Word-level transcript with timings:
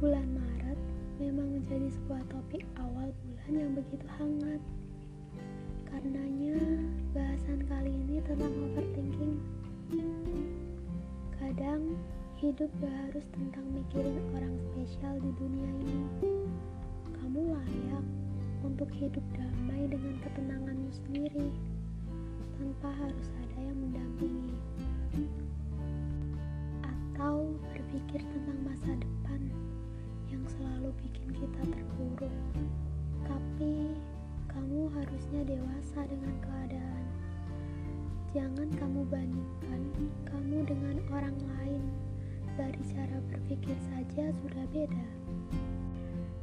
Bulan 0.00 0.32
Maret 0.32 0.80
memang 1.20 1.60
menjadi 1.60 1.92
sebuah 1.92 2.24
topik 2.32 2.64
awal 2.80 3.12
bulan 3.20 3.52
yang 3.52 3.72
begitu 3.76 4.08
hangat. 4.16 4.56
Karenanya, 5.92 6.56
bahasan 7.12 7.60
kali 7.68 7.92
ini 7.92 8.16
tentang 8.24 8.48
overthinking. 8.48 9.36
Kadang, 11.36 12.00
hidup 12.40 12.72
gak 12.80 12.96
harus 13.12 13.28
tentang 13.28 13.68
mikirin 13.76 14.16
orang 14.32 14.56
spesial 14.72 15.20
di 15.20 15.36
dunia 15.36 15.68
ini. 15.68 16.00
Kamu 17.20 17.52
layak 17.52 18.04
untuk 18.64 18.88
hidup 18.96 19.24
damai 19.36 19.84
dengan 19.84 20.16
ketenanganmu 20.24 20.90
sendiri, 20.96 21.52
tanpa 22.56 22.88
harus 23.04 23.28
ada 23.36 23.68
yang 23.68 23.76
mendampingi. 23.76 24.56
Atau 26.88 27.52
berpikir 27.76 28.24
tentang 28.24 28.59
Jangan 38.30 38.70
kamu 38.78 39.10
bandingkan 39.10 39.82
kamu 40.22 40.62
dengan 40.62 41.02
orang 41.10 41.34
lain 41.34 41.82
dari 42.54 42.78
cara 42.94 43.18
berpikir 43.26 43.74
saja 43.90 44.30
sudah 44.38 44.64
beda. 44.70 45.06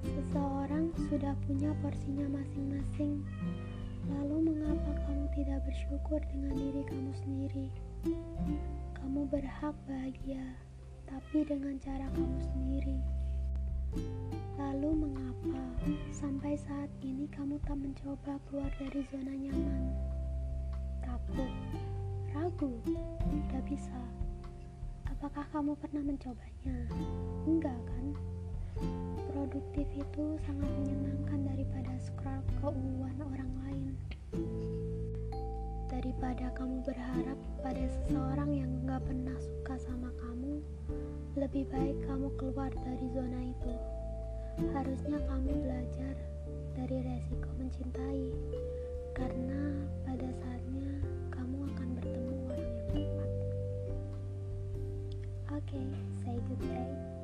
Seseorang 0.04 0.92
sudah 1.08 1.32
punya 1.48 1.72
porsinya 1.80 2.28
masing-masing. 2.28 3.24
Lalu 4.12 4.52
mengapa 4.52 5.00
kamu 5.08 5.32
tidak 5.32 5.64
bersyukur 5.64 6.20
dengan 6.28 6.60
diri 6.60 6.84
kamu 6.92 7.12
sendiri? 7.24 7.68
Kamu 9.00 9.24
berhak 9.32 9.76
bahagia, 9.88 10.44
tapi 11.08 11.48
dengan 11.48 11.80
cara 11.80 12.12
kamu 12.12 12.40
sendiri. 12.52 13.00
Lalu 14.60 15.08
mengapa 15.08 15.64
sampai 16.12 16.60
saat 16.60 16.92
ini 17.00 17.32
kamu 17.32 17.64
tak 17.64 17.80
mencoba 17.80 18.44
keluar 18.52 18.72
dari 18.76 19.08
zona 19.08 19.32
nyaman? 19.32 20.17
Apakah 25.18 25.50
kamu 25.50 25.74
pernah 25.82 26.06
mencobanya? 26.06 26.78
Enggak 27.50 27.74
kan? 27.90 28.06
Produktif 29.34 29.90
itu 29.98 30.38
sangat 30.46 30.70
menyenangkan 30.78 31.42
daripada 31.42 31.90
scroll 31.98 32.46
keuangan 32.62 33.26
orang 33.26 33.52
lain. 33.66 33.94
Daripada 35.90 36.54
kamu 36.54 36.86
berharap 36.86 37.34
pada 37.66 37.82
seseorang 37.90 38.62
yang 38.62 38.70
gak 38.86 39.02
pernah 39.10 39.34
suka 39.42 39.82
sama 39.90 40.14
kamu, 40.22 40.62
lebih 41.34 41.66
baik 41.74 41.98
kamu 42.06 42.30
keluar 42.38 42.70
dari 42.86 43.10
zona 43.10 43.42
itu. 43.42 43.74
Harusnya 44.70 45.18
kamu 45.26 45.50
belajar. 45.66 46.14
Okay, 55.58 55.88
say 56.24 56.40
good 56.48 56.62
day. 56.70 57.17